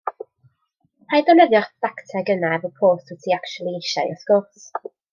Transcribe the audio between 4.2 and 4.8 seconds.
gwrs.